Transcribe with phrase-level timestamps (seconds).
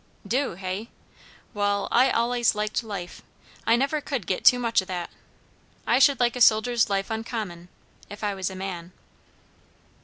[0.27, 0.89] "Du, hey?
[1.53, 3.21] Wall, I allays liked life.
[3.67, 5.11] I never could git too much o' that.
[5.85, 7.69] I should like a soldier's life uncommon,
[8.09, 8.93] if I was a man."